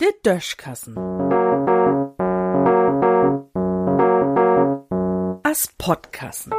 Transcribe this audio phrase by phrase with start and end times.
[0.00, 0.96] Der Döschkassen.
[5.42, 6.52] As Podkassen.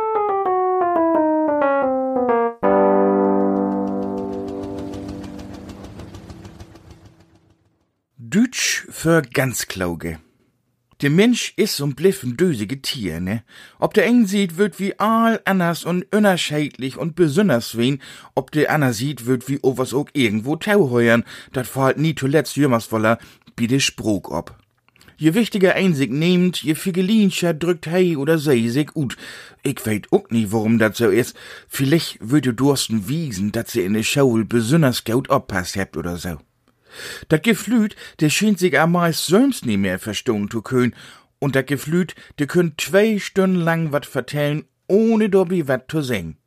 [8.18, 10.20] Dütsch für ganz Klauge.
[11.02, 13.42] Der Mensch is und bliff ein dösige Tier, ne?
[13.79, 18.00] Ob der eng sieht, wird wie all anders und unerscheidlich und besonders wen,
[18.36, 22.55] ob der Anna sieht, wird wie o was auch irgendwo tauheuern, dat fällt nie zuletzt
[22.55, 23.18] jümmers woller,
[23.58, 24.55] wie de Spruch ob.
[25.18, 29.18] Je wichtiger Einsicht nehmt, je figelinscher drückt hei oder sei sich ut.
[29.63, 31.34] Ich weet auch nie, warum dat so is.
[31.68, 36.38] Vielleicht würde Dursten wiesen, dat sie in de Schaul besonders gut oppasst habt oder so.
[37.30, 40.95] Dat Geflüt, der schien sich am meist sonst nie mehr verstohn zu können,
[41.40, 46.38] und dat Geflüt, der könnt zwei Stunden lang wat vertellen, ohne dobi wat zu singen.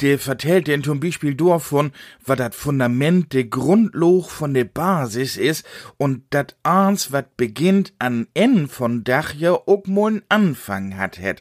[0.00, 1.92] Der vertellt den zum Beispiel davon,
[2.24, 5.62] wat dat Fundament de Grundloch von de Basis is
[5.96, 11.40] und dat eins wat beginnt an N von Dach ja auch mal Anfang hat het.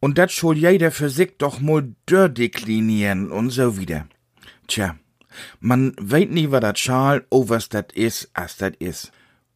[0.00, 4.06] Und dat schol jeder für sich doch mal deklinieren und so wieder.
[4.66, 4.96] Tja,
[5.60, 9.10] man weet nie, wat dat Schal, o was dat is, as dat is.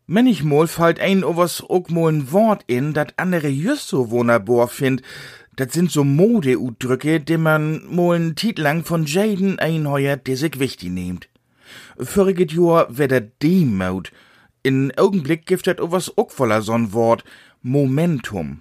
[0.07, 4.69] Manchmal fällt ein o was ook mal ein Wort in, dat andere just so wunderbar
[4.69, 5.03] find.
[5.55, 10.59] Dat sind so Modeudrücke, die man mal n Tit lang von Jaden einheuert, der sich
[10.59, 11.29] wichtig nehmt.
[11.99, 14.13] Voriges Jahr wär dat Demut.
[14.63, 17.25] In Augenblick gibt dat o was ook voller so'n Wort.
[17.61, 18.61] Momentum.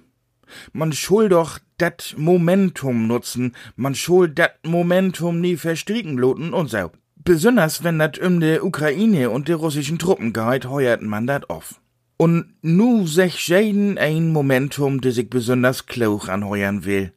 [0.73, 6.91] Man schul doch dat Momentum nutzen, man schul dat Momentum nie verstricken loten und so.
[7.27, 11.75] Besonders wenn dat um de Ukraine und de russischen Truppen geht, heuert man dat auf.
[12.15, 17.11] Und nu sech jeden ein Momentum, de sich besonders klauch anheuern will.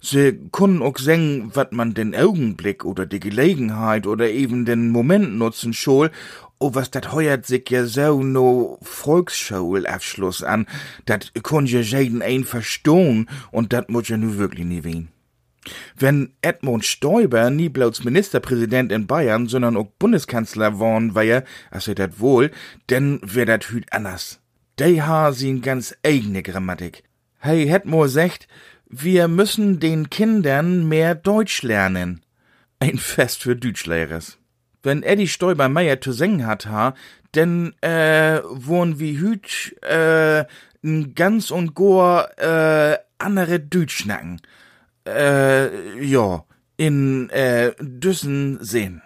[0.00, 5.38] Sie können auch singen, wat man den Augenblick oder die Gelegenheit oder eben den Moment
[5.38, 6.10] nutzen schol,
[6.58, 10.66] oh, was dat heuert sich ja so no Volksschulabschluss an,
[11.04, 15.15] dat kun ja jeden ein verstohn und dat muss ja nu wirklich nie wen.
[15.96, 22.20] Wenn Edmund Stoiber nie bloß Ministerpräsident in Bayern, sondern auch Bundeskanzler worn wär, also dat
[22.20, 22.50] wohl,
[22.90, 24.40] denn wär dat hüt anders.
[24.76, 27.02] Dei ha sin ganz eigene Grammatik.
[27.38, 28.46] Hey, het mo sagt,
[28.88, 32.20] wir müssen den Kindern mehr Deutsch lernen.
[32.78, 34.38] Ein Fest für Deutschlehrers.
[34.82, 36.94] Wenn Eddie Stoiber Meier zu singen hat, ha,
[37.34, 40.44] denn, äh, wohn wie hüt, äh,
[40.82, 44.40] n ganz und goa, äh, andere Deutsch schnacken.
[45.06, 46.44] Äh, ja,
[46.76, 49.02] in, äh, Düssen sehen.